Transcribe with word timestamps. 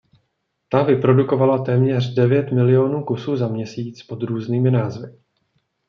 Ta 0.69 0.83
vyprodukovala 0.83 1.63
téměř 1.63 2.13
devět 2.13 2.51
milionů 2.51 3.03
kusů 3.03 3.35
za 3.35 3.47
měsíc 3.47 4.03
pod 4.03 4.23
různými 4.23 4.71
názvy. 4.71 5.17